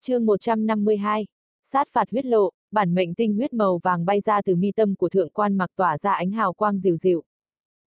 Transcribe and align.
chương 0.00 0.26
152, 0.26 1.26
sát 1.62 1.88
phạt 1.92 2.10
huyết 2.10 2.26
lộ, 2.26 2.50
bản 2.70 2.94
mệnh 2.94 3.14
tinh 3.14 3.34
huyết 3.34 3.52
màu 3.52 3.78
vàng 3.78 4.04
bay 4.04 4.20
ra 4.20 4.42
từ 4.42 4.56
mi 4.56 4.72
tâm 4.72 4.94
của 4.96 5.08
thượng 5.08 5.30
quan 5.30 5.56
mặc 5.56 5.70
tỏa 5.76 5.98
ra 5.98 6.12
ánh 6.12 6.30
hào 6.30 6.52
quang 6.52 6.78
dịu 6.78 6.96
dịu. 6.96 7.24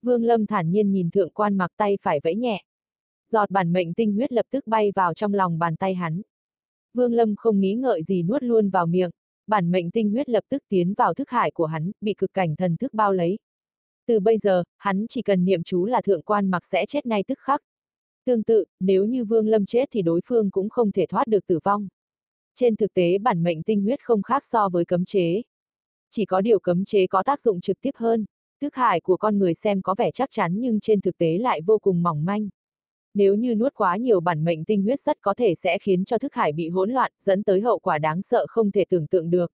Vương 0.02 0.24
Lâm 0.24 0.46
thản 0.46 0.72
nhiên 0.72 0.92
nhìn 0.92 1.10
thượng 1.12 1.30
quan 1.30 1.58
mặc 1.58 1.72
tay 1.78 1.98
phải 2.02 2.20
vẫy 2.24 2.36
nhẹ. 2.36 2.64
Giọt 3.30 3.50
bản 3.50 3.74
mệnh 3.74 3.94
tinh 3.94 4.14
huyết 4.14 4.32
lập 4.32 4.46
tức 4.50 4.68
bay 4.68 4.92
vào 4.96 5.14
trong 5.14 5.34
lòng 5.34 5.60
bàn 5.60 5.76
tay 5.76 5.94
hắn. 5.94 6.22
Vương 6.94 7.14
Lâm 7.14 7.36
không 7.36 7.60
nghĩ 7.60 7.74
ngợi 7.74 8.04
gì 8.04 8.24
nuốt 8.24 8.44
luôn 8.44 8.70
vào 8.70 8.86
miệng, 8.86 9.12
bản 9.48 9.72
mệnh 9.72 9.92
tinh 9.92 10.10
huyết 10.12 10.30
lập 10.30 10.44
tức 10.50 10.64
tiến 10.70 10.94
vào 10.94 11.14
thức 11.14 11.30
hải 11.30 11.52
của 11.52 11.66
hắn, 11.66 11.92
bị 12.02 12.14
cực 12.14 12.34
cảnh 12.34 12.56
thần 12.56 12.78
thức 12.78 12.94
bao 12.94 13.14
lấy. 13.14 13.40
Từ 14.08 14.20
bây 14.20 14.38
giờ, 14.38 14.64
hắn 14.78 15.06
chỉ 15.10 15.22
cần 15.22 15.46
niệm 15.46 15.64
chú 15.64 15.86
là 15.86 16.02
thượng 16.02 16.22
quan 16.22 16.52
mặc 16.52 16.66
sẽ 16.66 16.86
chết 16.86 17.06
ngay 17.06 17.24
tức 17.28 17.40
khắc. 17.40 17.62
Tương 18.26 18.44
tự, 18.44 18.66
nếu 18.80 19.06
như 19.06 19.26
Vương 19.26 19.48
Lâm 19.48 19.66
chết 19.66 19.90
thì 19.92 20.02
đối 20.02 20.22
phương 20.26 20.52
cũng 20.52 20.70
không 20.70 20.92
thể 20.92 21.06
thoát 21.10 21.28
được 21.28 21.48
tử 21.48 21.60
vong. 21.64 21.88
Trên 22.56 22.76
thực 22.76 22.94
tế 22.94 23.18
bản 23.18 23.44
mệnh 23.44 23.64
tinh 23.64 23.82
huyết 23.82 24.00
không 24.04 24.22
khác 24.22 24.44
so 24.44 24.70
với 24.70 24.86
cấm 24.86 25.06
chế. 25.06 25.42
Chỉ 26.12 26.26
có 26.26 26.42
điều 26.42 26.60
cấm 26.60 26.86
chế 26.86 27.08
có 27.08 27.24
tác 27.24 27.42
dụng 27.42 27.62
trực 27.62 27.82
tiếp 27.82 27.92
hơn, 27.96 28.26
thức 28.62 28.76
hải 28.76 29.02
của 29.02 29.18
con 29.18 29.38
người 29.38 29.54
xem 29.54 29.82
có 29.82 29.96
vẻ 29.98 30.12
chắc 30.12 30.30
chắn 30.32 30.60
nhưng 30.60 30.80
trên 30.80 31.02
thực 31.02 31.18
tế 31.18 31.38
lại 31.38 31.62
vô 31.62 31.78
cùng 31.78 32.04
mỏng 32.04 32.26
manh. 32.26 32.50
Nếu 33.14 33.36
như 33.36 33.56
nuốt 33.56 33.74
quá 33.76 33.98
nhiều 33.98 34.20
bản 34.20 34.44
mệnh 34.44 34.66
tinh 34.66 34.84
huyết 34.84 35.00
rất 35.00 35.18
có 35.22 35.34
thể 35.34 35.56
sẽ 35.56 35.78
khiến 35.80 36.06
cho 36.06 36.18
thức 36.18 36.34
hải 36.34 36.52
bị 36.52 36.70
hỗn 36.70 36.92
loạn, 36.92 37.12
dẫn 37.20 37.44
tới 37.44 37.62
hậu 37.62 37.80
quả 37.80 37.98
đáng 37.98 38.22
sợ 38.22 38.46
không 38.50 38.72
thể 38.72 38.86
tưởng 38.90 39.08
tượng 39.08 39.30
được. 39.30 39.52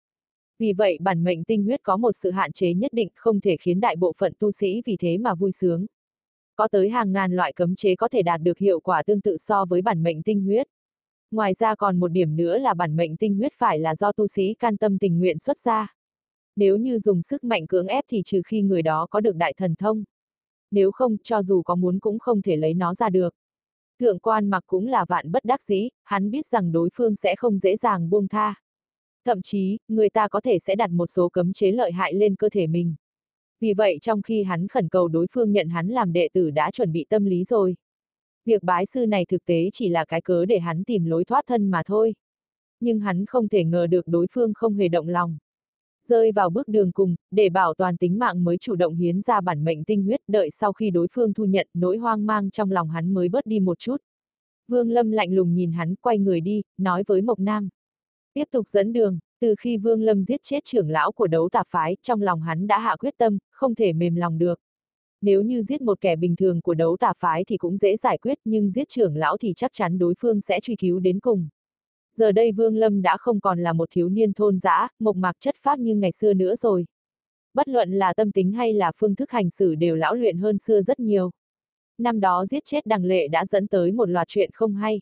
Vì 0.58 0.72
vậy 0.72 0.98
bản 1.00 1.24
mệnh 1.24 1.44
tinh 1.44 1.64
huyết 1.64 1.82
có 1.82 1.96
một 1.96 2.12
sự 2.12 2.30
hạn 2.30 2.52
chế 2.52 2.74
nhất 2.74 2.92
định 2.92 3.08
không 3.14 3.40
thể 3.40 3.56
khiến 3.56 3.80
đại 3.80 3.96
bộ 3.96 4.12
phận 4.18 4.32
tu 4.38 4.52
sĩ 4.52 4.82
vì 4.86 4.96
thế 4.96 5.18
mà 5.18 5.34
vui 5.34 5.52
sướng. 5.52 5.86
Có 6.56 6.68
tới 6.68 6.90
hàng 6.90 7.12
ngàn 7.12 7.32
loại 7.32 7.52
cấm 7.52 7.76
chế 7.76 7.96
có 7.96 8.08
thể 8.08 8.22
đạt 8.22 8.40
được 8.40 8.58
hiệu 8.58 8.80
quả 8.80 9.02
tương 9.02 9.20
tự 9.20 9.36
so 9.36 9.64
với 9.64 9.82
bản 9.82 10.02
mệnh 10.02 10.22
tinh 10.22 10.42
huyết. 10.42 10.68
Ngoài 11.34 11.54
ra 11.54 11.74
còn 11.74 12.00
một 12.00 12.08
điểm 12.08 12.36
nữa 12.36 12.58
là 12.58 12.74
bản 12.74 12.96
mệnh 12.96 13.16
tinh 13.16 13.34
huyết 13.36 13.52
phải 13.58 13.78
là 13.78 13.94
do 13.94 14.12
tu 14.12 14.26
sĩ 14.26 14.54
can 14.54 14.76
tâm 14.76 14.98
tình 14.98 15.18
nguyện 15.18 15.38
xuất 15.38 15.58
ra. 15.58 15.94
Nếu 16.56 16.76
như 16.76 16.98
dùng 16.98 17.22
sức 17.22 17.44
mạnh 17.44 17.66
cưỡng 17.66 17.86
ép 17.86 18.04
thì 18.08 18.22
trừ 18.24 18.42
khi 18.46 18.62
người 18.62 18.82
đó 18.82 19.06
có 19.10 19.20
được 19.20 19.36
đại 19.36 19.54
thần 19.56 19.74
thông. 19.74 20.04
Nếu 20.70 20.91
không, 20.92 21.16
cho 21.22 21.42
dù 21.42 21.62
có 21.62 21.74
muốn 21.74 21.98
cũng 21.98 22.18
không 22.18 22.42
thể 22.42 22.56
lấy 22.56 22.74
nó 22.74 22.94
ra 22.94 23.08
được. 23.10 23.34
Thượng 24.00 24.18
quan 24.18 24.50
mặc 24.50 24.64
cũng 24.66 24.86
là 24.86 25.04
vạn 25.08 25.32
bất 25.32 25.44
đắc 25.44 25.62
dĩ, 25.62 25.88
hắn 26.04 26.30
biết 26.30 26.46
rằng 26.46 26.72
đối 26.72 26.88
phương 26.94 27.16
sẽ 27.16 27.36
không 27.36 27.58
dễ 27.58 27.76
dàng 27.76 28.10
buông 28.10 28.28
tha. 28.28 28.54
Thậm 29.24 29.42
chí, 29.42 29.78
người 29.88 30.10
ta 30.10 30.28
có 30.28 30.41
thể 30.41 30.58
sẽ 30.58 30.74
đặt 30.74 30.91
một 30.91 31.06
số 31.06 31.28
cấm 31.28 31.52
chế 31.52 31.72
lợi 31.72 31.92
hại 31.92 32.14
lên 32.14 32.36
cơ 32.36 32.48
thể 32.48 32.66
mình. 32.66 32.94
Vì 33.60 33.74
vậy 33.74 33.98
trong 34.00 34.22
khi 34.22 34.42
hắn 34.42 34.69
khẩn 34.69 34.88
cầu 34.88 35.08
đối 35.08 35.26
phương 35.32 35.52
nhận 35.52 35.69
hắn 35.69 35.88
làm 35.88 36.12
đệ 36.12 36.28
tử 36.32 36.50
đã 36.50 36.70
chuẩn 36.70 36.92
bị 36.92 37.06
tâm 37.08 37.24
lý 37.24 37.44
rồi. 37.44 37.76
Việc 38.45 38.62
bái 38.62 38.87
sư 38.87 39.06
này 39.06 39.25
thực 39.28 39.45
tế 39.45 39.69
chỉ 39.73 39.89
là 39.89 40.05
cái 40.05 40.20
cớ 40.20 40.45
để 40.45 40.59
hắn 40.59 40.84
tìm 40.84 41.05
lối 41.05 41.25
thoát 41.25 41.45
thân 41.47 41.70
mà 41.70 41.83
thôi. 41.87 42.14
Nhưng 42.81 43.00
hắn 43.00 43.27
không 43.27 43.48
thể 43.48 43.64
ngờ 43.64 43.87
được 43.87 44.09
đối 44.09 44.27
phương 44.31 44.55
không 44.55 44.75
hề 44.75 44.89
động 44.89 45.09
lòng. 45.09 45.39
Rơi 46.09 46.33
vào 46.33 46.50
bước 46.50 46.69
đường 46.69 46.92
cùng, 46.92 47.15
để 47.31 47.48
bảo 47.48 47.75
toàn 47.75 47.97
tính 47.97 48.19
mạng 48.19 48.45
mới 48.45 48.59
chủ 48.59 48.75
động 48.77 48.95
hiến 48.95 49.22
ra 49.22 49.41
bản 49.41 49.65
mệnh 49.65 49.84
tinh 49.84 50.03
huyết 50.03 50.20
đợi 50.28 50.50
sau 50.50 50.72
khi 50.72 50.91
đối 50.91 51.06
phương 51.12 51.34
thu 51.34 51.45
nhận 51.45 51.69
nỗi 51.75 51.97
hoang 51.97 52.27
mang 52.27 52.50
trong 52.50 52.70
lòng 52.70 52.89
hắn 52.89 53.15
mới 53.15 53.28
bớt 53.28 53.47
đi 53.47 53.61
một 53.61 53.78
chút. 53.78 53.97
Vương 54.69 54.91
Lâm 54.91 55.11
lạnh 55.11 55.33
lùng 55.33 55.55
nhìn 55.55 55.72
hắn 55.72 55.95
quay 55.95 56.19
người 56.19 56.41
đi, 56.41 56.62
nói 56.78 57.03
với 57.06 57.22
Mộc 57.22 57.39
Nam. 57.39 57.69
Tiếp 58.34 58.45
tục 58.50 58.69
dẫn 58.69 58.92
đường, 58.92 59.19
từ 59.41 59.55
khi 59.59 59.77
Vương 59.77 60.03
Lâm 60.03 60.25
giết 60.25 60.41
chết 60.42 60.65
trưởng 60.65 60.91
lão 60.91 61.12
của 61.12 61.27
đấu 61.27 61.48
tà 61.48 61.62
phái, 61.69 61.97
trong 62.03 62.22
lòng 62.22 62.41
hắn 62.41 62.67
đã 62.67 62.78
hạ 62.78 62.97
quyết 62.97 63.15
tâm, 63.19 63.39
không 63.50 63.75
thể 63.75 63.92
mềm 63.92 64.15
lòng 64.15 64.39
được. 64.39 64.61
Nếu 65.25 65.42
như 65.42 65.62
giết 65.62 65.83
một 65.83 66.00
kẻ 66.00 66.17
bình 66.17 66.36
thường 66.36 66.61
của 66.61 66.75
đấu 66.75 66.97
tà 66.97 67.12
phái 67.19 67.44
thì 67.44 67.56
cũng 67.56 67.77
dễ 67.77 67.97
giải 67.97 68.19
quyết 68.19 68.39
nhưng 68.44 68.70
giết 68.70 68.89
trưởng 68.89 69.17
lão 69.17 69.36
thì 69.36 69.53
chắc 69.56 69.72
chắn 69.72 69.98
đối 69.98 70.14
phương 70.19 70.41
sẽ 70.41 70.61
truy 70.61 70.77
cứu 70.77 71.00
đến 71.00 71.20
cùng. 71.20 71.48
Giờ 72.16 72.33
đây 72.33 72.53
Vương 72.53 72.77
Lâm 72.77 73.03
đã 73.03 73.16
không 73.16 73.41
còn 73.41 73.58
là 73.58 73.72
một 73.72 73.89
thiếu 73.92 74.08
niên 74.08 74.33
thôn 74.33 74.58
dã, 74.58 74.89
mộc 74.98 75.16
mạc 75.16 75.36
chất 75.41 75.55
phác 75.62 75.78
như 75.78 75.94
ngày 75.94 76.12
xưa 76.12 76.34
nữa 76.34 76.56
rồi. 76.56 76.86
Bất 77.55 77.69
luận 77.69 77.92
là 77.92 78.14
tâm 78.14 78.33
tính 78.33 78.53
hay 78.53 78.72
là 78.72 78.92
phương 78.97 79.14
thức 79.14 79.31
hành 79.31 79.50
xử 79.50 79.75
đều 79.75 79.97
lão 79.97 80.14
luyện 80.14 80.39
hơn 80.39 80.59
xưa 80.59 80.82
rất 80.82 81.00
nhiều. 81.00 81.31
Năm 81.98 82.21
đó 82.21 82.47
giết 82.47 82.62
chết 82.65 82.87
đằng 82.87 83.04
lệ 83.04 83.28
đã 83.28 83.47
dẫn 83.47 83.66
tới 83.66 83.93
một 83.93 84.09
loạt 84.09 84.28
chuyện 84.28 84.50
không 84.53 84.75
hay. 84.75 85.00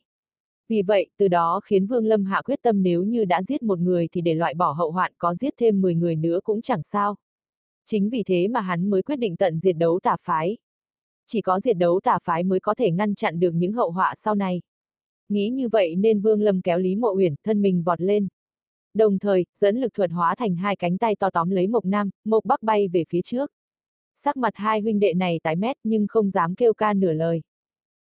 Vì 0.68 0.82
vậy, 0.82 1.06
từ 1.18 1.28
đó 1.28 1.60
khiến 1.64 1.86
Vương 1.86 2.06
Lâm 2.06 2.24
hạ 2.24 2.42
quyết 2.42 2.62
tâm 2.62 2.82
nếu 2.82 3.02
như 3.02 3.24
đã 3.24 3.42
giết 3.42 3.62
một 3.62 3.78
người 3.78 4.08
thì 4.12 4.20
để 4.20 4.34
loại 4.34 4.54
bỏ 4.54 4.72
hậu 4.72 4.90
hoạn 4.90 5.12
có 5.18 5.34
giết 5.34 5.54
thêm 5.56 5.80
10 5.80 5.94
người 5.94 6.16
nữa 6.16 6.40
cũng 6.44 6.62
chẳng 6.62 6.82
sao. 6.82 7.16
Chính 7.86 8.10
vì 8.10 8.22
thế 8.26 8.48
mà 8.48 8.60
hắn 8.60 8.90
mới 8.90 9.02
quyết 9.02 9.16
định 9.16 9.36
tận 9.36 9.58
diệt 9.58 9.76
đấu 9.76 10.00
tà 10.02 10.16
phái. 10.20 10.56
Chỉ 11.26 11.40
có 11.40 11.60
diệt 11.60 11.76
đấu 11.76 12.00
tà 12.02 12.18
phái 12.22 12.44
mới 12.44 12.60
có 12.60 12.74
thể 12.74 12.90
ngăn 12.90 13.14
chặn 13.14 13.40
được 13.40 13.50
những 13.50 13.72
hậu 13.72 13.90
họa 13.90 14.14
sau 14.16 14.34
này. 14.34 14.60
Nghĩ 15.28 15.48
như 15.48 15.68
vậy 15.68 15.96
nên 15.96 16.20
Vương 16.20 16.40
Lâm 16.40 16.62
kéo 16.62 16.78
Lý 16.78 16.96
Mộ 16.96 17.14
Uyển 17.16 17.34
thân 17.44 17.62
mình 17.62 17.82
vọt 17.82 18.00
lên. 18.00 18.28
Đồng 18.94 19.18
thời, 19.18 19.46
dẫn 19.54 19.76
lực 19.76 19.94
thuật 19.94 20.10
hóa 20.10 20.34
thành 20.34 20.56
hai 20.56 20.76
cánh 20.76 20.98
tay 20.98 21.16
to 21.16 21.30
tóm 21.30 21.50
lấy 21.50 21.66
Mộc 21.66 21.84
Nam, 21.84 22.10
Mộc 22.24 22.44
Bắc 22.44 22.62
bay 22.62 22.88
về 22.88 23.04
phía 23.08 23.22
trước. 23.22 23.50
Sắc 24.14 24.36
mặt 24.36 24.52
hai 24.56 24.80
huynh 24.80 25.00
đệ 25.00 25.14
này 25.14 25.40
tái 25.42 25.56
mét 25.56 25.76
nhưng 25.84 26.06
không 26.06 26.30
dám 26.30 26.54
kêu 26.54 26.74
ca 26.74 26.94
nửa 26.94 27.12
lời. 27.12 27.42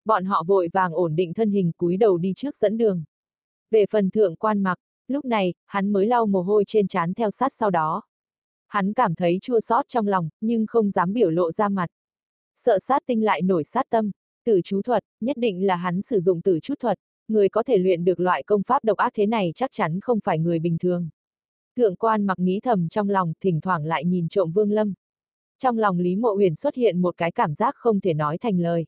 Bọn 0.05 0.25
họ 0.25 0.43
vội 0.47 0.69
vàng 0.73 0.93
ổn 0.93 1.15
định 1.15 1.33
thân 1.33 1.51
hình 1.51 1.71
cúi 1.77 1.97
đầu 1.97 2.17
đi 2.17 2.33
trước 2.35 2.55
dẫn 2.55 2.77
đường. 2.77 3.03
Về 3.71 3.85
phần 3.91 4.09
thượng 4.09 4.35
quan 4.35 4.63
mặc, 4.63 4.79
lúc 5.07 5.25
này, 5.25 5.53
hắn 5.65 5.93
mới 5.93 6.07
lau 6.07 6.25
mồ 6.25 6.41
hôi 6.41 6.63
trên 6.67 6.87
trán 6.87 7.13
theo 7.13 7.31
sát 7.31 7.53
sau 7.53 7.69
đó. 7.69 8.01
Hắn 8.67 8.93
cảm 8.93 9.15
thấy 9.15 9.39
chua 9.41 9.59
xót 9.59 9.85
trong 9.87 10.07
lòng, 10.07 10.29
nhưng 10.41 10.65
không 10.67 10.91
dám 10.91 11.13
biểu 11.13 11.29
lộ 11.29 11.51
ra 11.51 11.69
mặt. 11.69 11.87
Sợ 12.55 12.79
sát 12.79 13.03
tinh 13.05 13.25
lại 13.25 13.41
nổi 13.41 13.63
sát 13.63 13.85
tâm, 13.89 14.11
tử 14.45 14.61
chú 14.63 14.81
thuật, 14.81 15.03
nhất 15.21 15.37
định 15.37 15.65
là 15.65 15.75
hắn 15.75 16.01
sử 16.01 16.19
dụng 16.19 16.41
tử 16.41 16.59
chút 16.61 16.79
thuật, 16.79 16.99
người 17.27 17.49
có 17.49 17.63
thể 17.63 17.77
luyện 17.77 18.05
được 18.05 18.19
loại 18.19 18.43
công 18.43 18.63
pháp 18.63 18.83
độc 18.83 18.97
ác 18.97 19.13
thế 19.15 19.25
này 19.25 19.51
chắc 19.55 19.71
chắn 19.73 19.99
không 20.01 20.19
phải 20.23 20.39
người 20.39 20.59
bình 20.59 20.77
thường. 20.77 21.09
Thượng 21.77 21.95
quan 21.95 22.25
mặc 22.25 22.39
nghĩ 22.39 22.59
thầm 22.59 22.89
trong 22.89 23.09
lòng, 23.09 23.33
thỉnh 23.41 23.61
thoảng 23.61 23.85
lại 23.85 24.05
nhìn 24.05 24.29
trộm 24.29 24.51
Vương 24.51 24.71
Lâm. 24.71 24.93
Trong 25.59 25.77
lòng 25.77 25.99
Lý 25.99 26.15
Mộ 26.15 26.33
Huyền 26.33 26.55
xuất 26.55 26.75
hiện 26.75 27.01
một 27.01 27.17
cái 27.17 27.31
cảm 27.31 27.55
giác 27.55 27.75
không 27.75 27.99
thể 27.99 28.13
nói 28.13 28.37
thành 28.37 28.59
lời. 28.59 28.85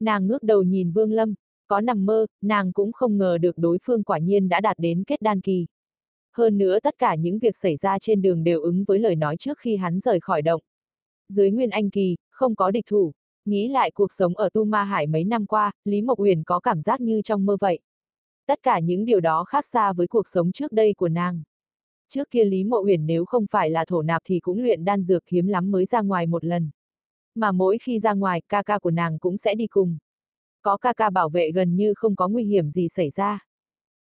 Nàng 0.00 0.26
ngước 0.26 0.42
đầu 0.42 0.62
nhìn 0.62 0.92
Vương 0.92 1.12
Lâm, 1.12 1.34
có 1.66 1.80
nằm 1.80 2.06
mơ, 2.06 2.26
nàng 2.42 2.72
cũng 2.72 2.92
không 2.92 3.18
ngờ 3.18 3.38
được 3.38 3.58
đối 3.58 3.78
phương 3.82 4.02
quả 4.02 4.18
nhiên 4.18 4.48
đã 4.48 4.60
đạt 4.60 4.78
đến 4.78 5.04
kết 5.06 5.22
đan 5.22 5.40
kỳ. 5.40 5.66
Hơn 6.36 6.58
nữa 6.58 6.80
tất 6.80 6.94
cả 6.98 7.14
những 7.14 7.38
việc 7.38 7.56
xảy 7.56 7.76
ra 7.76 7.98
trên 7.98 8.22
đường 8.22 8.44
đều 8.44 8.60
ứng 8.60 8.84
với 8.84 8.98
lời 8.98 9.16
nói 9.16 9.36
trước 9.36 9.58
khi 9.58 9.76
hắn 9.76 10.00
rời 10.00 10.20
khỏi 10.20 10.42
động. 10.42 10.60
Dưới 11.28 11.50
Nguyên 11.50 11.70
Anh 11.70 11.90
Kỳ, 11.90 12.16
không 12.30 12.54
có 12.56 12.70
địch 12.70 12.86
thủ, 12.86 13.12
nghĩ 13.44 13.68
lại 13.68 13.90
cuộc 13.90 14.12
sống 14.12 14.36
ở 14.36 14.48
Tu 14.48 14.64
Ma 14.64 14.84
Hải 14.84 15.06
mấy 15.06 15.24
năm 15.24 15.46
qua, 15.46 15.72
Lý 15.84 16.02
Mộc 16.02 16.18
Huyền 16.18 16.42
có 16.46 16.60
cảm 16.60 16.82
giác 16.82 17.00
như 17.00 17.22
trong 17.22 17.46
mơ 17.46 17.56
vậy. 17.60 17.78
Tất 18.46 18.62
cả 18.62 18.78
những 18.78 19.04
điều 19.04 19.20
đó 19.20 19.44
khác 19.44 19.64
xa 19.64 19.92
với 19.92 20.06
cuộc 20.06 20.28
sống 20.28 20.52
trước 20.52 20.72
đây 20.72 20.94
của 20.96 21.08
nàng. 21.08 21.42
Trước 22.08 22.30
kia 22.30 22.44
Lý 22.44 22.64
Mộ 22.64 22.80
Huyền 22.80 23.06
nếu 23.06 23.24
không 23.24 23.46
phải 23.50 23.70
là 23.70 23.84
thổ 23.84 24.02
nạp 24.02 24.22
thì 24.24 24.40
cũng 24.40 24.62
luyện 24.62 24.84
đan 24.84 25.02
dược 25.02 25.28
hiếm 25.28 25.46
lắm 25.46 25.70
mới 25.70 25.84
ra 25.84 26.00
ngoài 26.00 26.26
một 26.26 26.44
lần. 26.44 26.70
Mà 27.34 27.52
mỗi 27.52 27.78
khi 27.78 27.98
ra 27.98 28.12
ngoài, 28.12 28.42
ca 28.48 28.62
ca 28.62 28.78
của 28.78 28.90
nàng 28.90 29.18
cũng 29.18 29.38
sẽ 29.38 29.54
đi 29.54 29.66
cùng. 29.66 29.98
Có 30.62 30.76
ca 30.76 30.92
ca 30.92 31.10
bảo 31.10 31.28
vệ 31.28 31.50
gần 31.50 31.76
như 31.76 31.94
không 31.96 32.16
có 32.16 32.28
nguy 32.28 32.44
hiểm 32.44 32.70
gì 32.70 32.88
xảy 32.88 33.10
ra. 33.10 33.46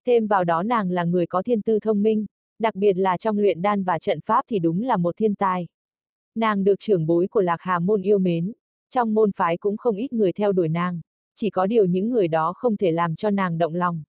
Thêm 0.07 0.27
vào 0.27 0.45
đó 0.45 0.63
nàng 0.63 0.91
là 0.91 1.05
người 1.05 1.27
có 1.27 1.43
thiên 1.43 1.63
tư 1.63 1.79
thông 1.79 2.03
minh, 2.03 2.27
đặc 2.59 2.75
biệt 2.75 2.93
là 2.93 3.17
trong 3.17 3.39
luyện 3.39 3.63
đan 3.63 3.85
và 3.85 3.99
trận 3.99 4.21
pháp 4.21 4.45
thì 4.49 4.59
đúng 4.59 4.83
là 4.83 4.97
một 4.97 5.17
thiên 5.17 5.35
tài. 5.35 5.67
Nàng 6.35 6.65
được 6.65 6.79
trưởng 6.79 7.07
bối 7.07 7.27
của 7.27 7.41
Lạc 7.41 7.57
Hà 7.61 7.79
môn 7.79 8.03
yêu 8.03 8.19
mến, 8.19 8.53
trong 8.91 9.15
môn 9.15 9.33
phái 9.33 9.57
cũng 9.57 9.77
không 9.77 9.97
ít 9.97 10.13
người 10.13 10.33
theo 10.33 10.53
đuổi 10.53 10.69
nàng, 10.69 11.01
chỉ 11.35 11.51
có 11.51 11.67
điều 11.67 11.85
những 11.85 12.11
người 12.11 12.29
đó 12.29 12.53
không 12.57 12.77
thể 12.77 12.93
làm 12.93 13.17
cho 13.17 13.31
nàng 13.31 13.59
động 13.59 13.75
lòng. 13.75 14.03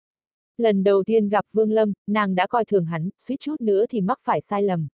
Lần 0.58 0.84
đầu 0.84 1.04
tiên 1.04 1.30
gặp 1.30 1.46
Vương 1.52 1.72
Lâm, 1.72 1.94
nàng 2.08 2.36
đã 2.36 2.48
coi 2.48 2.66
thường 2.66 2.86
hắn, 2.86 3.10
suýt 3.18 3.40
chút 3.40 3.62
nữa 3.62 3.86
thì 3.90 4.02
mắc 4.02 4.20
phải 4.24 4.42
sai 4.42 4.64
lầm. 4.64 4.88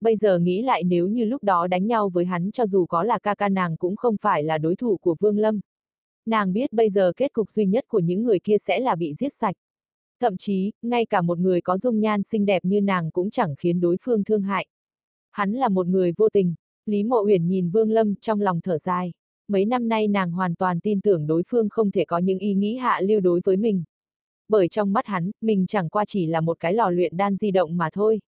Bây 0.00 0.16
giờ 0.16 0.38
nghĩ 0.38 0.62
lại 0.62 0.82
nếu 0.84 1.08
như 1.08 1.24
lúc 1.24 1.42
đó 1.42 1.66
đánh 1.66 1.86
nhau 1.86 2.08
với 2.08 2.24
hắn 2.24 2.50
cho 2.50 2.66
dù 2.66 2.86
có 2.86 3.04
là 3.04 3.18
ca 3.18 3.34
ca 3.34 3.48
nàng 3.48 3.76
cũng 3.76 3.96
không 3.96 4.16
phải 4.20 4.42
là 4.42 4.58
đối 4.58 4.76
thủ 4.76 4.96
của 4.96 5.16
Vương 5.20 5.38
Lâm. 5.38 5.60
Nàng 6.26 6.52
biết 6.52 6.72
bây 6.72 6.90
giờ 6.90 7.12
kết 7.16 7.32
cục 7.32 7.50
duy 7.50 7.66
nhất 7.66 7.84
của 7.88 7.98
những 7.98 8.22
người 8.22 8.38
kia 8.38 8.58
sẽ 8.58 8.80
là 8.80 8.96
bị 8.96 9.14
giết 9.14 9.32
sạch. 9.32 9.56
Thậm 10.20 10.36
chí, 10.36 10.72
ngay 10.82 11.06
cả 11.06 11.22
một 11.22 11.38
người 11.38 11.60
có 11.60 11.78
dung 11.78 12.00
nhan 12.00 12.22
xinh 12.22 12.46
đẹp 12.46 12.64
như 12.64 12.80
nàng 12.80 13.10
cũng 13.10 13.30
chẳng 13.30 13.54
khiến 13.58 13.80
đối 13.80 13.96
phương 14.02 14.24
thương 14.24 14.42
hại. 14.42 14.66
Hắn 15.30 15.52
là 15.52 15.68
một 15.68 15.86
người 15.86 16.12
vô 16.16 16.28
tình, 16.28 16.54
Lý 16.86 17.02
Mộ 17.02 17.22
Uyển 17.24 17.48
nhìn 17.48 17.70
Vương 17.70 17.90
Lâm 17.90 18.14
trong 18.14 18.40
lòng 18.40 18.60
thở 18.60 18.78
dài. 18.78 19.12
Mấy 19.48 19.64
năm 19.64 19.88
nay 19.88 20.08
nàng 20.08 20.32
hoàn 20.32 20.54
toàn 20.54 20.80
tin 20.80 21.00
tưởng 21.00 21.26
đối 21.26 21.42
phương 21.48 21.68
không 21.68 21.90
thể 21.90 22.04
có 22.04 22.18
những 22.18 22.38
ý 22.38 22.54
nghĩ 22.54 22.76
hạ 22.76 23.00
lưu 23.00 23.20
đối 23.20 23.40
với 23.44 23.56
mình. 23.56 23.84
Bởi 24.48 24.68
trong 24.68 24.92
mắt 24.92 25.06
hắn, 25.06 25.30
mình 25.40 25.66
chẳng 25.66 25.88
qua 25.88 26.04
chỉ 26.04 26.26
là 26.26 26.40
một 26.40 26.60
cái 26.60 26.74
lò 26.74 26.90
luyện 26.90 27.16
đan 27.16 27.36
di 27.36 27.50
động 27.50 27.76
mà 27.76 27.88
thôi. 27.92 28.20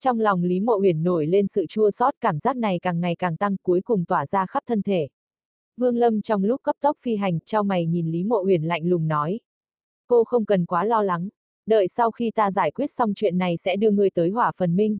Trong 0.00 0.20
lòng 0.20 0.42
Lý 0.42 0.60
Mộ 0.60 0.78
Uyển 0.80 1.02
nổi 1.02 1.26
lên 1.26 1.46
sự 1.48 1.66
chua 1.68 1.90
xót 1.90 2.14
cảm 2.20 2.38
giác 2.38 2.56
này 2.56 2.78
càng 2.82 3.00
ngày 3.00 3.16
càng 3.16 3.36
tăng 3.36 3.56
cuối 3.62 3.80
cùng 3.80 4.04
tỏa 4.04 4.26
ra 4.26 4.46
khắp 4.46 4.62
thân 4.66 4.82
thể. 4.82 5.08
Vương 5.76 5.96
Lâm 5.96 6.22
trong 6.22 6.44
lúc 6.44 6.62
cấp 6.62 6.76
tốc 6.80 6.96
phi 7.00 7.16
hành, 7.16 7.38
trao 7.44 7.62
mày 7.62 7.86
nhìn 7.86 8.12
Lý 8.12 8.24
Mộ 8.24 8.42
Uyển 8.44 8.62
lạnh 8.62 8.86
lùng 8.86 9.08
nói. 9.08 9.40
Cô 10.12 10.24
không 10.24 10.44
cần 10.44 10.64
quá 10.64 10.84
lo 10.84 11.02
lắng, 11.02 11.28
đợi 11.66 11.88
sau 11.88 12.10
khi 12.10 12.30
ta 12.30 12.50
giải 12.50 12.70
quyết 12.70 12.86
xong 12.90 13.12
chuyện 13.16 13.38
này 13.38 13.56
sẽ 13.56 13.76
đưa 13.76 13.90
ngươi 13.90 14.10
tới 14.10 14.30
hỏa 14.30 14.52
phần 14.56 14.76
minh. 14.76 14.98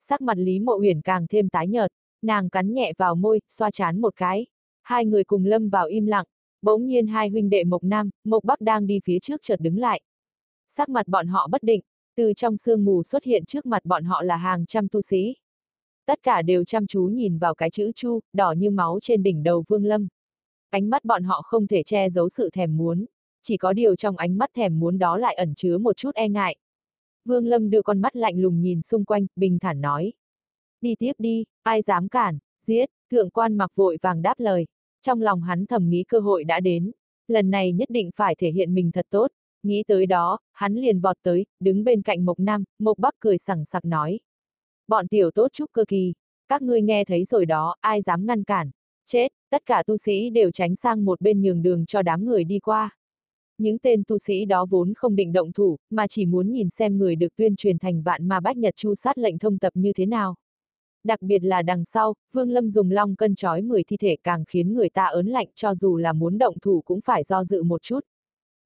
Sắc 0.00 0.20
mặt 0.20 0.38
Lý 0.38 0.58
Mộ 0.58 0.78
Uyển 0.80 1.00
càng 1.00 1.26
thêm 1.26 1.48
tái 1.48 1.68
nhợt, 1.68 1.92
nàng 2.22 2.50
cắn 2.50 2.74
nhẹ 2.74 2.92
vào 2.98 3.14
môi, 3.14 3.40
xoa 3.48 3.70
chán 3.70 4.00
một 4.00 4.16
cái. 4.16 4.46
Hai 4.82 5.04
người 5.06 5.24
cùng 5.24 5.44
lâm 5.44 5.68
vào 5.68 5.86
im 5.86 6.06
lặng, 6.06 6.24
bỗng 6.62 6.86
nhiên 6.86 7.06
hai 7.06 7.28
huynh 7.28 7.50
đệ 7.50 7.64
Mộc 7.64 7.84
Nam, 7.84 8.10
Mộc 8.24 8.44
Bắc 8.44 8.60
đang 8.60 8.86
đi 8.86 9.00
phía 9.04 9.18
trước 9.18 9.40
chợt 9.42 9.60
đứng 9.60 9.78
lại. 9.78 10.00
Sắc 10.68 10.88
mặt 10.88 11.08
bọn 11.08 11.26
họ 11.26 11.48
bất 11.50 11.62
định, 11.62 11.80
từ 12.16 12.32
trong 12.36 12.56
sương 12.56 12.84
mù 12.84 13.02
xuất 13.02 13.24
hiện 13.24 13.44
trước 13.44 13.66
mặt 13.66 13.84
bọn 13.84 14.04
họ 14.04 14.22
là 14.22 14.36
hàng 14.36 14.66
trăm 14.66 14.88
tu 14.88 15.02
sĩ. 15.02 15.36
Tất 16.06 16.22
cả 16.22 16.42
đều 16.42 16.64
chăm 16.64 16.86
chú 16.86 17.04
nhìn 17.04 17.38
vào 17.38 17.54
cái 17.54 17.70
chữ 17.70 17.92
chu, 17.94 18.20
đỏ 18.32 18.52
như 18.52 18.70
máu 18.70 18.98
trên 19.02 19.22
đỉnh 19.22 19.42
đầu 19.42 19.64
Vương 19.68 19.84
Lâm. 19.84 20.08
Ánh 20.70 20.90
mắt 20.90 21.04
bọn 21.04 21.22
họ 21.22 21.42
không 21.42 21.66
thể 21.66 21.82
che 21.82 22.10
giấu 22.10 22.28
sự 22.28 22.50
thèm 22.50 22.76
muốn, 22.76 23.06
chỉ 23.42 23.56
có 23.56 23.72
điều 23.72 23.96
trong 23.96 24.16
ánh 24.16 24.38
mắt 24.38 24.50
thèm 24.54 24.80
muốn 24.80 24.98
đó 24.98 25.18
lại 25.18 25.34
ẩn 25.34 25.54
chứa 25.54 25.78
một 25.78 25.96
chút 25.96 26.14
e 26.14 26.28
ngại. 26.28 26.56
Vương 27.24 27.46
Lâm 27.46 27.70
đưa 27.70 27.82
con 27.82 28.00
mắt 28.00 28.16
lạnh 28.16 28.38
lùng 28.40 28.60
nhìn 28.60 28.82
xung 28.82 29.04
quanh, 29.04 29.26
bình 29.36 29.58
thản 29.58 29.80
nói. 29.80 30.12
Đi 30.80 30.94
tiếp 30.98 31.12
đi, 31.18 31.44
ai 31.62 31.82
dám 31.82 32.08
cản, 32.08 32.38
giết, 32.62 32.86
thượng 33.10 33.30
quan 33.30 33.56
mặc 33.56 33.72
vội 33.74 33.98
vàng 34.02 34.22
đáp 34.22 34.34
lời. 34.38 34.66
Trong 35.02 35.22
lòng 35.22 35.42
hắn 35.42 35.66
thầm 35.66 35.90
nghĩ 35.90 36.04
cơ 36.08 36.20
hội 36.20 36.44
đã 36.44 36.60
đến, 36.60 36.90
lần 37.28 37.50
này 37.50 37.72
nhất 37.72 37.90
định 37.90 38.10
phải 38.16 38.34
thể 38.34 38.50
hiện 38.50 38.74
mình 38.74 38.90
thật 38.92 39.06
tốt. 39.10 39.30
Nghĩ 39.62 39.82
tới 39.86 40.06
đó, 40.06 40.38
hắn 40.52 40.74
liền 40.74 41.00
vọt 41.00 41.16
tới, 41.22 41.46
đứng 41.60 41.84
bên 41.84 42.02
cạnh 42.02 42.24
Mộc 42.24 42.38
Nam, 42.38 42.64
Mộc 42.78 42.98
Bắc 42.98 43.14
cười 43.18 43.38
sẳng 43.38 43.64
sặc 43.64 43.84
nói. 43.84 44.20
Bọn 44.88 45.08
tiểu 45.08 45.30
tốt 45.30 45.48
chúc 45.52 45.70
cơ 45.72 45.84
kỳ, 45.88 46.14
các 46.48 46.62
ngươi 46.62 46.82
nghe 46.82 47.04
thấy 47.04 47.24
rồi 47.24 47.46
đó, 47.46 47.76
ai 47.80 48.02
dám 48.02 48.26
ngăn 48.26 48.44
cản. 48.44 48.70
Chết, 49.06 49.28
tất 49.50 49.66
cả 49.66 49.82
tu 49.86 49.96
sĩ 49.96 50.30
đều 50.30 50.50
tránh 50.50 50.76
sang 50.76 51.04
một 51.04 51.20
bên 51.20 51.42
nhường 51.42 51.62
đường 51.62 51.86
cho 51.86 52.02
đám 52.02 52.24
người 52.24 52.44
đi 52.44 52.58
qua. 52.58 52.97
Những 53.58 53.78
tên 53.78 54.02
tu 54.06 54.18
sĩ 54.18 54.44
đó 54.44 54.66
vốn 54.70 54.94
không 54.94 55.16
định 55.16 55.32
động 55.32 55.52
thủ, 55.52 55.76
mà 55.90 56.06
chỉ 56.06 56.26
muốn 56.26 56.52
nhìn 56.52 56.70
xem 56.70 56.98
người 56.98 57.16
được 57.16 57.36
tuyên 57.36 57.56
truyền 57.56 57.78
thành 57.78 58.02
vạn 58.02 58.28
ma 58.28 58.40
bách 58.40 58.56
nhật 58.56 58.76
chu 58.76 58.94
sát 58.94 59.18
lệnh 59.18 59.38
thông 59.38 59.58
tập 59.58 59.72
như 59.74 59.92
thế 59.92 60.06
nào. 60.06 60.34
Đặc 61.04 61.22
biệt 61.22 61.44
là 61.44 61.62
đằng 61.62 61.84
sau, 61.84 62.14
Vương 62.32 62.50
Lâm 62.50 62.70
dùng 62.70 62.90
long 62.90 63.16
cân 63.16 63.34
trói 63.34 63.62
10 63.62 63.84
thi 63.84 63.96
thể 63.96 64.16
càng 64.22 64.44
khiến 64.44 64.74
người 64.74 64.88
ta 64.88 65.04
ớn 65.04 65.26
lạnh 65.26 65.48
cho 65.54 65.74
dù 65.74 65.96
là 65.96 66.12
muốn 66.12 66.38
động 66.38 66.58
thủ 66.62 66.82
cũng 66.84 67.00
phải 67.00 67.24
do 67.24 67.44
dự 67.44 67.62
một 67.62 67.82
chút. 67.82 68.00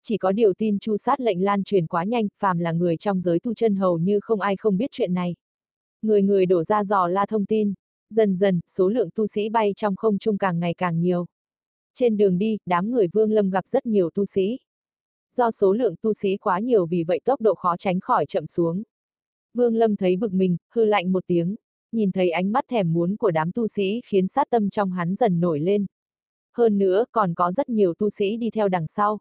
Chỉ 0.03 0.19
có 0.19 0.33
điều 0.33 0.53
tin 0.59 0.79
chu 0.79 0.97
sát 0.97 1.21
lệnh 1.21 1.45
lan 1.45 1.65
truyền 1.65 1.87
quá 1.87 2.05
nhanh, 2.05 2.29
phàm 2.39 2.59
là 2.59 2.73
người 2.73 2.97
trong 2.97 3.21
giới 3.21 3.41
tu 3.41 3.55
chân 3.55 3.77
hầu 3.77 3.99
như 3.99 4.21
không 4.23 4.41
ai 4.41 4.57
không 4.57 4.77
biết 4.77 4.91
chuyện 4.91 5.15
này. 5.15 5.35
Người 6.03 6.23
người 6.23 6.47
đổ 6.47 6.65
ra 6.65 6.85
dò 6.85 7.09
la 7.09 7.27
thông 7.27 7.47
tin. 7.47 7.75
Dần 8.11 8.37
dần, 8.37 8.61
số 8.67 8.89
lượng 8.89 9.09
tu 9.15 9.27
sĩ 9.27 9.49
bay 9.49 9.73
trong 9.77 9.97
không 9.97 10.19
trung 10.19 10.39
càng 10.39 10.61
ngày 10.61 10.75
càng 10.75 11.01
nhiều. 11.01 11.27
Trên 11.95 12.17
đường 12.17 12.39
đi, 12.39 12.59
đám 12.67 12.91
người 12.91 13.07
Vương 13.13 13.33
Lâm 13.33 13.51
gặp 13.51 13.69
rất 13.69 13.87
nhiều 13.87 14.11
tu 14.11 14.27
sĩ. 14.27 14.59
Do 15.37 15.51
số 15.51 15.73
lượng 15.73 15.95
tu 16.03 16.15
sĩ 16.15 16.37
quá 16.37 16.59
nhiều 16.59 16.87
vì 16.87 17.05
vậy 17.05 17.21
tốc 17.25 17.41
độ 17.41 17.55
khó 17.55 17.77
tránh 17.77 18.01
khỏi 18.01 18.27
chậm 18.27 18.47
xuống. 18.47 18.83
Vương 19.55 19.75
Lâm 19.75 19.97
thấy 19.97 20.17
bực 20.17 20.33
mình, 20.33 20.57
hư 20.75 20.85
lạnh 20.85 21.13
một 21.13 21.25
tiếng, 21.27 21.57
nhìn 21.93 22.13
thấy 22.13 22.31
ánh 22.31 22.53
mắt 22.53 22.65
thèm 22.69 22.93
muốn 22.93 23.17
của 23.17 23.31
đám 23.31 23.53
tu 23.53 23.69
sĩ 23.69 24.01
khiến 24.05 24.29
sát 24.29 24.51
tâm 24.51 24.71
trong 24.71 24.91
hắn 24.91 25.15
dần 25.15 25.41
nổi 25.41 25.61
lên. 25.61 25.87
Hơn 26.57 26.79
nữa, 26.79 27.05
còn 27.13 27.35
có 27.35 27.53
rất 27.53 27.69
nhiều 27.69 27.95
tu 27.95 28.11
sĩ 28.11 28.37
đi 28.37 28.51
theo 28.51 28.69
đằng 28.69 28.87
sau. 28.87 29.19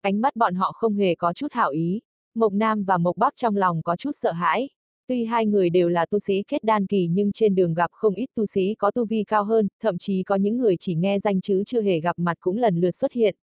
Ánh 0.00 0.20
mắt 0.20 0.36
bọn 0.36 0.54
họ 0.54 0.72
không 0.72 0.94
hề 0.94 1.14
có 1.14 1.32
chút 1.32 1.52
hảo 1.52 1.70
ý. 1.70 2.00
Mộc 2.34 2.52
Nam 2.52 2.84
và 2.84 2.98
Mộc 2.98 3.16
Bắc 3.16 3.36
trong 3.36 3.56
lòng 3.56 3.82
có 3.82 3.96
chút 3.96 4.12
sợ 4.14 4.32
hãi. 4.32 4.68
Tuy 5.06 5.24
hai 5.24 5.46
người 5.46 5.70
đều 5.70 5.88
là 5.88 6.06
tu 6.06 6.18
sĩ 6.18 6.42
kết 6.48 6.64
đan 6.64 6.86
kỳ 6.86 7.08
nhưng 7.10 7.32
trên 7.32 7.54
đường 7.54 7.74
gặp 7.74 7.90
không 7.92 8.14
ít 8.14 8.26
tu 8.34 8.46
sĩ 8.46 8.74
có 8.78 8.90
tu 8.90 9.04
vi 9.04 9.24
cao 9.24 9.44
hơn, 9.44 9.68
thậm 9.82 9.98
chí 9.98 10.22
có 10.22 10.36
những 10.36 10.58
người 10.58 10.76
chỉ 10.80 10.94
nghe 10.94 11.18
danh 11.18 11.40
chứ 11.40 11.62
chưa 11.66 11.82
hề 11.82 12.00
gặp 12.00 12.18
mặt 12.18 12.36
cũng 12.40 12.56
lần 12.56 12.80
lượt 12.80 12.90
xuất 12.90 13.12
hiện. 13.12 13.36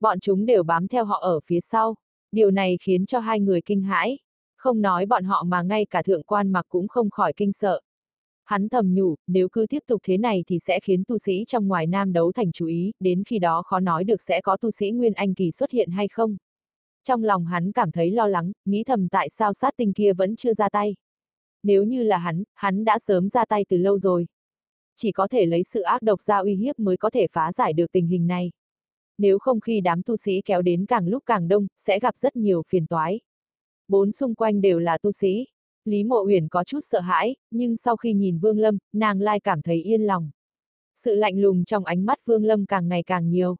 Bọn 0.00 0.20
chúng 0.20 0.46
đều 0.46 0.62
bám 0.62 0.88
theo 0.88 1.04
họ 1.04 1.18
ở 1.20 1.40
phía 1.44 1.60
sau. 1.60 1.94
Điều 2.32 2.50
này 2.50 2.76
khiến 2.80 3.06
cho 3.06 3.18
hai 3.18 3.40
người 3.40 3.60
kinh 3.62 3.82
hãi. 3.82 4.18
Không 4.56 4.80
nói 4.80 5.06
bọn 5.06 5.24
họ 5.24 5.44
mà 5.44 5.62
ngay 5.62 5.86
cả 5.86 6.02
thượng 6.02 6.22
quan 6.22 6.52
mặc 6.52 6.66
cũng 6.68 6.88
không 6.88 7.10
khỏi 7.10 7.32
kinh 7.36 7.52
sợ. 7.52 7.80
Hắn 8.44 8.68
thầm 8.68 8.94
nhủ, 8.94 9.16
nếu 9.26 9.48
cứ 9.48 9.66
tiếp 9.66 9.82
tục 9.86 10.00
thế 10.04 10.18
này 10.18 10.44
thì 10.46 10.58
sẽ 10.58 10.80
khiến 10.80 11.04
tu 11.08 11.18
sĩ 11.18 11.44
trong 11.46 11.68
ngoài 11.68 11.86
nam 11.86 12.12
đấu 12.12 12.32
thành 12.32 12.52
chú 12.52 12.66
ý, 12.66 12.92
đến 13.00 13.22
khi 13.26 13.38
đó 13.38 13.62
khó 13.62 13.80
nói 13.80 14.04
được 14.04 14.22
sẽ 14.22 14.40
có 14.40 14.56
tu 14.56 14.70
sĩ 14.70 14.90
Nguyên 14.90 15.12
Anh 15.12 15.34
Kỳ 15.34 15.50
xuất 15.50 15.70
hiện 15.70 15.90
hay 15.90 16.08
không. 16.08 16.36
Trong 17.04 17.24
lòng 17.24 17.46
hắn 17.46 17.72
cảm 17.72 17.90
thấy 17.90 18.10
lo 18.10 18.26
lắng, 18.26 18.52
nghĩ 18.64 18.84
thầm 18.84 19.08
tại 19.08 19.28
sao 19.28 19.54
sát 19.54 19.74
tinh 19.76 19.92
kia 19.92 20.12
vẫn 20.12 20.36
chưa 20.36 20.54
ra 20.54 20.68
tay. 20.68 20.96
Nếu 21.62 21.84
như 21.84 22.02
là 22.02 22.18
hắn, 22.18 22.42
hắn 22.54 22.84
đã 22.84 22.98
sớm 22.98 23.28
ra 23.28 23.44
tay 23.44 23.64
từ 23.68 23.76
lâu 23.76 23.98
rồi. 23.98 24.26
Chỉ 24.96 25.12
có 25.12 25.28
thể 25.28 25.46
lấy 25.46 25.62
sự 25.64 25.80
ác 25.80 26.02
độc 26.02 26.20
ra 26.20 26.38
uy 26.38 26.54
hiếp 26.54 26.78
mới 26.78 26.96
có 26.96 27.10
thể 27.10 27.26
phá 27.32 27.52
giải 27.52 27.72
được 27.72 27.92
tình 27.92 28.06
hình 28.06 28.26
này. 28.26 28.50
Nếu 29.18 29.38
không 29.38 29.60
khi 29.60 29.80
đám 29.80 30.02
tu 30.02 30.16
sĩ 30.16 30.42
kéo 30.44 30.62
đến 30.62 30.86
càng 30.86 31.08
lúc 31.08 31.22
càng 31.26 31.48
đông, 31.48 31.66
sẽ 31.76 31.98
gặp 31.98 32.16
rất 32.16 32.36
nhiều 32.36 32.62
phiền 32.68 32.86
toái. 32.86 33.20
Bốn 33.88 34.12
xung 34.12 34.34
quanh 34.34 34.60
đều 34.60 34.78
là 34.78 34.98
tu 34.98 35.12
sĩ, 35.12 35.46
Lý 35.84 36.04
Mộ 36.04 36.24
Uyển 36.26 36.48
có 36.48 36.64
chút 36.64 36.80
sợ 36.82 37.00
hãi, 37.00 37.36
nhưng 37.50 37.76
sau 37.76 37.96
khi 37.96 38.12
nhìn 38.12 38.38
Vương 38.38 38.58
Lâm, 38.58 38.78
nàng 38.92 39.20
lai 39.20 39.40
cảm 39.40 39.62
thấy 39.62 39.82
yên 39.82 40.02
lòng. 40.02 40.30
Sự 40.94 41.14
lạnh 41.14 41.40
lùng 41.40 41.64
trong 41.64 41.84
ánh 41.84 42.06
mắt 42.06 42.18
Vương 42.24 42.44
Lâm 42.44 42.66
càng 42.66 42.88
ngày 42.88 43.02
càng 43.02 43.30
nhiều. 43.30 43.56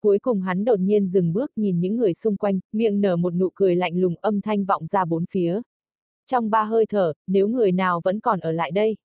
Cuối 0.00 0.18
cùng 0.18 0.40
hắn 0.40 0.64
đột 0.64 0.80
nhiên 0.80 1.08
dừng 1.08 1.32
bước 1.32 1.50
nhìn 1.56 1.80
những 1.80 1.96
người 1.96 2.14
xung 2.14 2.36
quanh, 2.36 2.60
miệng 2.72 3.00
nở 3.00 3.16
một 3.16 3.34
nụ 3.34 3.50
cười 3.54 3.76
lạnh 3.76 3.96
lùng 3.96 4.14
âm 4.20 4.40
thanh 4.40 4.64
vọng 4.64 4.86
ra 4.86 5.04
bốn 5.04 5.24
phía. 5.30 5.60
Trong 6.26 6.50
ba 6.50 6.64
hơi 6.64 6.86
thở, 6.86 7.12
nếu 7.26 7.48
người 7.48 7.72
nào 7.72 8.00
vẫn 8.04 8.20
còn 8.20 8.40
ở 8.40 8.52
lại 8.52 8.70
đây. 8.70 8.96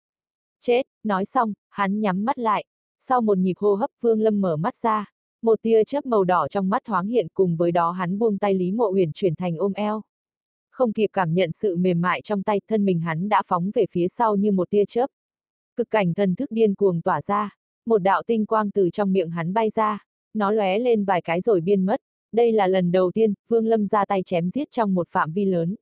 Chết, 0.60 0.82
nói 1.04 1.24
xong, 1.24 1.52
hắn 1.70 2.00
nhắm 2.00 2.24
mắt 2.24 2.38
lại. 2.38 2.64
Sau 2.98 3.20
một 3.20 3.38
nhịp 3.38 3.54
hô 3.56 3.74
hấp 3.74 3.90
Vương 4.00 4.20
Lâm 4.20 4.40
mở 4.40 4.56
mắt 4.56 4.76
ra. 4.76 5.12
Một 5.42 5.62
tia 5.62 5.84
chớp 5.84 6.06
màu 6.06 6.24
đỏ 6.24 6.48
trong 6.48 6.68
mắt 6.68 6.82
thoáng 6.84 7.06
hiện 7.06 7.26
cùng 7.34 7.56
với 7.56 7.72
đó 7.72 7.90
hắn 7.90 8.18
buông 8.18 8.38
tay 8.38 8.54
Lý 8.54 8.72
Mộ 8.72 8.90
Uyển 8.92 9.10
chuyển 9.12 9.34
thành 9.34 9.56
ôm 9.56 9.72
eo 9.72 10.02
không 10.78 10.92
kịp 10.92 11.10
cảm 11.12 11.34
nhận 11.34 11.52
sự 11.52 11.76
mềm 11.76 12.00
mại 12.00 12.22
trong 12.22 12.42
tay, 12.42 12.60
thân 12.68 12.84
mình 12.84 13.00
hắn 13.00 13.28
đã 13.28 13.42
phóng 13.46 13.70
về 13.74 13.86
phía 13.90 14.08
sau 14.08 14.36
như 14.36 14.52
một 14.52 14.70
tia 14.70 14.84
chớp. 14.84 15.06
Cực 15.76 15.90
cảnh 15.90 16.14
thần 16.14 16.34
thức 16.34 16.50
điên 16.50 16.74
cuồng 16.74 17.02
tỏa 17.02 17.22
ra, 17.22 17.56
một 17.86 17.98
đạo 17.98 18.22
tinh 18.26 18.46
quang 18.46 18.70
từ 18.70 18.90
trong 18.90 19.12
miệng 19.12 19.30
hắn 19.30 19.52
bay 19.52 19.70
ra, 19.70 20.04
nó 20.34 20.50
lóe 20.50 20.78
lên 20.78 21.04
vài 21.04 21.22
cái 21.22 21.40
rồi 21.40 21.60
biên 21.60 21.86
mất. 21.86 22.00
Đây 22.32 22.52
là 22.52 22.66
lần 22.66 22.92
đầu 22.92 23.10
tiên, 23.14 23.34
Vương 23.48 23.66
Lâm 23.66 23.86
ra 23.86 24.04
tay 24.04 24.22
chém 24.22 24.50
giết 24.50 24.70
trong 24.70 24.94
một 24.94 25.08
phạm 25.08 25.32
vi 25.32 25.44
lớn. 25.44 25.74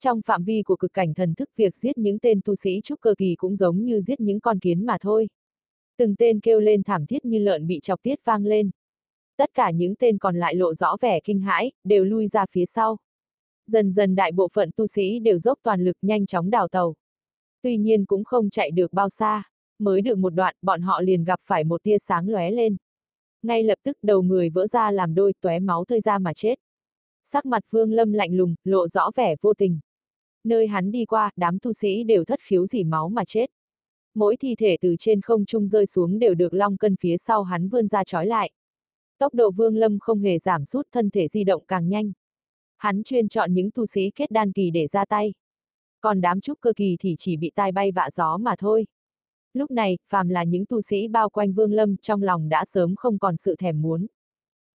Trong 0.00 0.22
phạm 0.22 0.44
vi 0.44 0.62
của 0.62 0.76
cực 0.76 0.92
cảnh 0.92 1.14
thần 1.14 1.34
thức 1.34 1.50
việc 1.56 1.76
giết 1.76 1.98
những 1.98 2.18
tên 2.18 2.40
tu 2.44 2.56
sĩ 2.56 2.80
trúc 2.84 3.00
cơ 3.00 3.14
kỳ 3.18 3.34
cũng 3.38 3.56
giống 3.56 3.84
như 3.84 4.00
giết 4.00 4.20
những 4.20 4.40
con 4.40 4.58
kiến 4.58 4.86
mà 4.86 4.96
thôi. 5.00 5.28
Từng 5.98 6.14
tên 6.16 6.40
kêu 6.40 6.60
lên 6.60 6.82
thảm 6.82 7.06
thiết 7.06 7.24
như 7.24 7.38
lợn 7.38 7.66
bị 7.66 7.80
chọc 7.82 8.02
tiết 8.02 8.24
vang 8.24 8.44
lên. 8.44 8.70
Tất 9.42 9.54
cả 9.54 9.70
những 9.70 9.94
tên 9.94 10.18
còn 10.18 10.36
lại 10.36 10.54
lộ 10.54 10.74
rõ 10.74 10.96
vẻ 11.00 11.20
kinh 11.24 11.40
hãi, 11.40 11.72
đều 11.84 12.04
lui 12.04 12.28
ra 12.28 12.46
phía 12.50 12.66
sau 12.66 12.98
dần 13.66 13.92
dần 13.92 14.14
đại 14.14 14.32
bộ 14.32 14.48
phận 14.52 14.70
tu 14.76 14.86
sĩ 14.86 15.18
đều 15.18 15.38
dốc 15.38 15.58
toàn 15.62 15.84
lực 15.84 15.96
nhanh 16.02 16.26
chóng 16.26 16.50
đào 16.50 16.68
tàu. 16.68 16.94
Tuy 17.62 17.76
nhiên 17.76 18.04
cũng 18.04 18.24
không 18.24 18.50
chạy 18.50 18.70
được 18.70 18.92
bao 18.92 19.08
xa, 19.08 19.42
mới 19.78 20.02
được 20.02 20.18
một 20.18 20.30
đoạn 20.30 20.54
bọn 20.62 20.80
họ 20.80 21.00
liền 21.00 21.24
gặp 21.24 21.40
phải 21.42 21.64
một 21.64 21.82
tia 21.82 21.98
sáng 21.98 22.28
lóe 22.28 22.50
lên. 22.50 22.76
Ngay 23.42 23.62
lập 23.62 23.78
tức 23.82 23.98
đầu 24.02 24.22
người 24.22 24.50
vỡ 24.50 24.66
ra 24.66 24.90
làm 24.90 25.14
đôi 25.14 25.32
tóe 25.40 25.58
máu 25.58 25.84
tươi 25.84 26.00
ra 26.00 26.18
mà 26.18 26.34
chết. 26.34 26.58
Sắc 27.24 27.46
mặt 27.46 27.62
Vương 27.70 27.92
Lâm 27.92 28.12
lạnh 28.12 28.34
lùng, 28.34 28.54
lộ 28.64 28.88
rõ 28.88 29.10
vẻ 29.16 29.36
vô 29.40 29.54
tình. 29.54 29.80
Nơi 30.44 30.66
hắn 30.66 30.90
đi 30.92 31.04
qua, 31.04 31.30
đám 31.36 31.58
tu 31.58 31.72
sĩ 31.72 32.04
đều 32.04 32.24
thất 32.24 32.40
khiếu 32.42 32.66
dỉ 32.66 32.84
máu 32.84 33.08
mà 33.08 33.24
chết. 33.24 33.50
Mỗi 34.14 34.36
thi 34.36 34.54
thể 34.58 34.76
từ 34.80 34.96
trên 34.98 35.20
không 35.20 35.44
trung 35.44 35.68
rơi 35.68 35.86
xuống 35.86 36.18
đều 36.18 36.34
được 36.34 36.54
long 36.54 36.76
cân 36.76 36.96
phía 36.96 37.16
sau 37.16 37.42
hắn 37.42 37.68
vươn 37.68 37.88
ra 37.88 38.04
trói 38.04 38.26
lại. 38.26 38.50
Tốc 39.18 39.34
độ 39.34 39.50
Vương 39.50 39.76
Lâm 39.76 39.98
không 39.98 40.20
hề 40.20 40.38
giảm 40.38 40.64
sút 40.64 40.88
thân 40.92 41.10
thể 41.10 41.28
di 41.28 41.44
động 41.44 41.64
càng 41.66 41.88
nhanh 41.88 42.12
hắn 42.82 43.02
chuyên 43.02 43.28
chọn 43.28 43.54
những 43.54 43.70
tu 43.70 43.86
sĩ 43.86 44.10
kết 44.14 44.30
đan 44.30 44.52
kỳ 44.52 44.70
để 44.70 44.86
ra 44.86 45.04
tay. 45.04 45.34
Còn 46.00 46.20
đám 46.20 46.40
trúc 46.40 46.60
cơ 46.60 46.72
kỳ 46.76 46.96
thì 47.00 47.14
chỉ 47.18 47.36
bị 47.36 47.52
tai 47.54 47.72
bay 47.72 47.92
vạ 47.92 48.08
gió 48.12 48.36
mà 48.36 48.54
thôi. 48.58 48.86
Lúc 49.52 49.70
này, 49.70 49.98
phàm 50.08 50.28
là 50.28 50.44
những 50.44 50.66
tu 50.66 50.82
sĩ 50.82 51.08
bao 51.08 51.28
quanh 51.28 51.52
Vương 51.52 51.72
Lâm 51.72 51.96
trong 51.96 52.22
lòng 52.22 52.48
đã 52.48 52.64
sớm 52.64 52.94
không 52.96 53.18
còn 53.18 53.36
sự 53.36 53.56
thèm 53.56 53.82
muốn. 53.82 54.06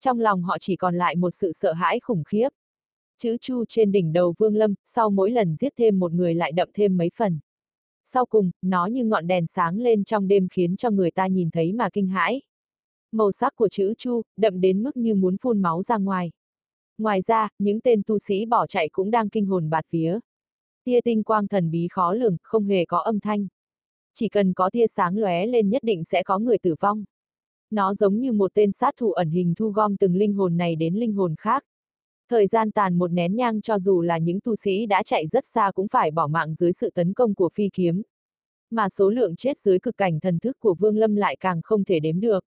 Trong 0.01 0.21
lòng 0.21 0.43
họ 0.43 0.57
chỉ 0.61 0.77
còn 0.77 0.95
lại 0.95 1.17
một 1.17 1.31
sự 1.31 1.53
sợ 1.53 1.73
hãi 1.73 2.01
khủng 2.01 2.25
khiếp. 2.25 2.49
Chữ 3.19 3.37
chu 3.41 3.65
trên 3.69 3.93
đỉnh 3.93 4.13
đầu 4.13 4.35
Vương 4.39 4.57
Lâm, 4.57 4.75
sau 4.85 5.11
mỗi 5.11 5.31
lần 5.31 5.57
giết 5.57 5.73
thêm 5.77 5.99
một 5.99 6.13
người 6.13 6.35
lại 6.35 6.53
đậm 6.53 6.69
thêm 6.75 6.97
mấy 6.97 7.11
phần. 7.17 7.39
Sau 8.05 8.27
cùng, 8.27 8.51
nó 8.63 8.87
như 8.87 9.05
ngọn 9.05 9.27
đèn 9.27 9.47
sáng 9.47 9.79
lên 9.79 10.05
trong 10.05 10.29
đêm 10.29 10.49
khiến 10.49 10.77
cho 10.77 10.91
người 10.91 11.11
ta 11.11 11.27
nhìn 11.27 11.51
thấy 11.51 11.73
mà 11.73 11.89
kinh 11.93 12.09
hãi. 12.09 12.43
Màu 13.17 13.33
sắc 13.33 13.57
của 13.57 13.69
chữ 13.69 13.95
chu, 13.99 14.23
đậm 14.37 14.61
đến 14.61 14.83
mức 14.83 14.97
như 14.97 15.15
muốn 15.15 15.37
phun 15.37 15.63
máu 15.63 15.83
ra 15.83 15.97
ngoài. 15.97 16.31
Ngoài 16.99 17.23
ra, 17.23 17.49
những 17.59 17.81
tên 17.81 18.03
tu 18.07 18.19
sĩ 18.19 18.47
bỏ 18.47 18.67
chạy 18.67 18.89
cũng 18.89 19.11
đang 19.11 19.29
kinh 19.29 19.47
hồn 19.47 19.71
bạt 19.71 19.85
vía. 19.91 20.19
Tia 20.85 21.01
tinh 21.01 21.23
quang 21.23 21.49
thần 21.49 21.71
bí 21.71 21.89
khó 21.91 22.13
lường, 22.15 22.37
không 22.43 22.65
hề 22.65 22.85
có 22.85 22.99
âm 22.99 23.21
thanh. 23.21 23.47
Chỉ 24.15 24.29
cần 24.29 24.53
có 24.53 24.71
tia 24.71 24.87
sáng 24.87 25.17
lóe 25.17 25.47
lên 25.47 25.71
nhất 25.71 25.83
định 25.83 26.05
sẽ 26.05 26.23
có 26.23 26.39
người 26.39 26.59
tử 26.59 26.75
vong. 26.81 27.05
Nó 27.71 27.95
giống 27.95 28.21
như 28.21 28.33
một 28.33 28.55
tên 28.55 28.73
sát 28.73 28.95
thủ 28.97 29.13
ẩn 29.13 29.31
hình 29.31 29.55
thu 29.57 29.69
gom 29.69 29.97
từng 29.97 30.17
linh 30.17 30.35
hồn 30.35 30.57
này 30.57 30.77
đến 30.77 30.95
linh 30.95 31.13
hồn 31.13 31.35
khác. 31.39 31.65
Thời 32.31 32.47
gian 32.47 32.71
tàn 32.71 32.99
một 32.99 33.09
nén 33.09 33.37
nhang 33.37 33.61
cho 33.61 33.79
dù 33.79 34.03
là 34.03 34.19
những 34.19 34.41
tu 34.41 34.57
sĩ 34.57 34.87
đã 34.87 35.03
chạy 35.03 35.27
rất 35.27 35.45
xa 35.45 35.71
cũng 35.75 35.89
phải 35.89 36.11
bỏ 36.11 36.27
mạng 36.27 36.55
dưới 36.55 36.73
sự 36.73 36.91
tấn 36.91 37.13
công 37.13 37.35
của 37.35 37.49
phi 37.55 37.69
kiếm. 37.73 38.03
Mà 38.71 38.89
số 38.89 39.11
lượng 39.11 39.37
chết 39.37 39.59
dưới 39.59 39.79
cực 39.79 39.97
cảnh 39.97 40.21
thần 40.21 40.39
thức 40.39 40.57
của 40.61 40.75
Vương 40.75 40.97
Lâm 40.97 41.17
lại 41.17 41.37
càng 41.41 41.61
không 41.63 41.85
thể 41.85 42.01
đếm 42.01 42.21
được. 42.21 42.45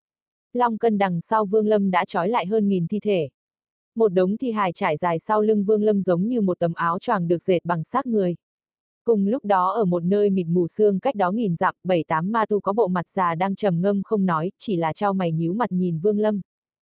Long 0.52 0.78
cân 0.78 0.98
đằng 0.98 1.20
sau 1.20 1.44
Vương 1.44 1.66
Lâm 1.66 1.90
đã 1.90 2.04
trói 2.04 2.28
lại 2.28 2.46
hơn 2.46 2.68
nghìn 2.68 2.86
thi 2.86 3.00
thể. 3.00 3.28
Một 3.94 4.08
đống 4.08 4.36
thi 4.36 4.50
hài 4.50 4.72
trải 4.72 4.96
dài 4.96 5.18
sau 5.18 5.42
lưng 5.42 5.64
Vương 5.64 5.82
Lâm 5.82 6.02
giống 6.02 6.28
như 6.28 6.40
một 6.40 6.58
tấm 6.58 6.72
áo 6.74 6.98
choàng 6.98 7.28
được 7.28 7.42
dệt 7.42 7.64
bằng 7.64 7.84
xác 7.84 8.06
người. 8.06 8.36
Cùng 9.04 9.26
lúc 9.26 9.44
đó 9.44 9.70
ở 9.70 9.84
một 9.84 10.04
nơi 10.04 10.30
mịt 10.30 10.46
mù 10.46 10.68
xương 10.68 11.00
cách 11.00 11.14
đó 11.14 11.30
nghìn 11.30 11.56
dặm, 11.56 11.74
bảy 11.84 12.04
tám 12.08 12.32
ma 12.32 12.46
tu 12.46 12.60
có 12.60 12.72
bộ 12.72 12.88
mặt 12.88 13.08
già 13.08 13.34
đang 13.34 13.54
trầm 13.54 13.80
ngâm 13.80 14.02
không 14.02 14.26
nói, 14.26 14.50
chỉ 14.58 14.76
là 14.76 14.92
trao 14.92 15.12
mày 15.12 15.32
nhíu 15.32 15.52
mặt 15.52 15.72
nhìn 15.72 15.98
Vương 15.98 16.18
Lâm. 16.18 16.40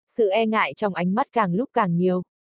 Sự 0.08 0.28
e 0.28 0.46
ngại 0.46 0.74
trong 0.76 0.94
ánh 0.94 1.14
mắt 1.14 1.26
càng 1.32 1.54
lúc 1.54 1.70
càng 1.72 1.96
nhiều. 1.96 2.22